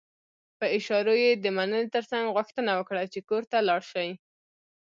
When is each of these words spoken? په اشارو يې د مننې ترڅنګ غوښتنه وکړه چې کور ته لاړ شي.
په 0.57 0.65
اشارو 0.77 1.13
يې 1.23 1.31
د 1.43 1.45
مننې 1.57 1.83
ترڅنګ 1.95 2.25
غوښتنه 2.35 2.71
وکړه 2.75 3.03
چې 3.13 3.19
کور 3.29 3.43
ته 3.51 3.57
لاړ 3.67 3.81
شي. 3.91 4.09